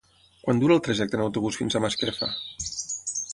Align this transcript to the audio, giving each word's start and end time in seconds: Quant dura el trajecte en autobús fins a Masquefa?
Quant 0.45 0.61
dura 0.63 0.73
el 0.77 0.81
trajecte 0.87 1.19
en 1.19 1.23
autobús 1.25 1.61
fins 1.61 1.77
a 1.77 1.83
Masquefa? 1.85 2.31